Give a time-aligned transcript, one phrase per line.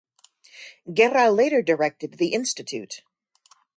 [0.91, 3.03] Guerra later directed the Institute.